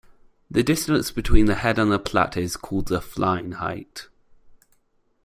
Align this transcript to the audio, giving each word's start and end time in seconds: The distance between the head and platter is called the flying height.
The 0.49 0.63
distance 0.63 1.11
between 1.11 1.45
the 1.45 1.53
head 1.53 1.77
and 1.77 2.03
platter 2.03 2.39
is 2.39 2.57
called 2.57 2.87
the 2.87 3.01
flying 3.01 3.51
height. 3.51 4.07